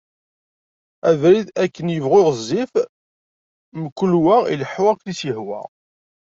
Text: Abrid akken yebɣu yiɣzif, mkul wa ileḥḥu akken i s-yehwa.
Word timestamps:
Abrid 1.09 1.47
akken 1.63 1.87
yebɣu 1.91 2.17
yiɣzif, 2.21 2.71
mkul 3.81 4.13
wa 4.23 4.35
ileḥḥu 4.53 4.83
akken 4.91 5.07
i 5.11 5.15
s-yehwa. 5.19 5.61